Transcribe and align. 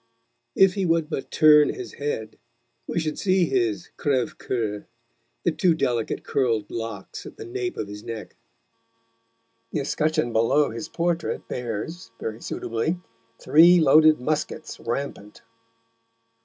If 0.55 0.73
he 0.73 0.83
would 0.83 1.11
but 1.11 1.29
turn 1.29 1.69
his 1.75 1.93
head, 1.93 2.39
we 2.87 2.99
should 2.99 3.19
see 3.19 3.45
his 3.45 3.91
crèves 3.99 4.35
coeur, 4.35 4.87
the 5.43 5.51
two 5.51 5.75
delicate 5.75 6.23
curled 6.23 6.71
locks 6.71 7.23
at 7.27 7.37
the 7.37 7.45
nape 7.45 7.77
of 7.77 7.87
his 7.87 8.03
neck. 8.03 8.35
The 9.71 9.81
escutcheon 9.81 10.33
below 10.33 10.71
his 10.71 10.89
portrait 10.89 11.47
bears, 11.47 12.09
very 12.19 12.41
suitably, 12.41 12.97
three 13.39 13.79
loaded 13.79 14.19
muskets 14.19 14.79
rampant. 14.79 15.43